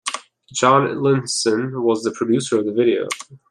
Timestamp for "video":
2.73-3.07